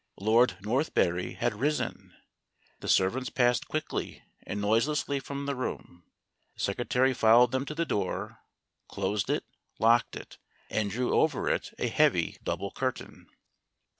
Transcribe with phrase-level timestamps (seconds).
[0.19, 2.15] Lord Northberry had risen.
[2.79, 6.05] The servants passed quickly and noiselessly from the room.
[6.55, 8.39] The Secretary fol lowed them to the door,
[8.87, 9.43] closed it,
[9.77, 10.39] locked it,
[10.71, 13.27] and drew over it a heavy double curtain.